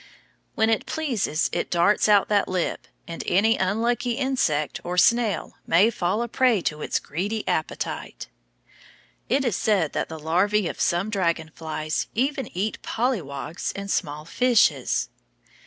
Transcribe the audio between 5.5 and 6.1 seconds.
may